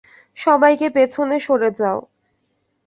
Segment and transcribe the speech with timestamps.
[0.37, 1.99] সবাইকে পেছনে সরে যাও।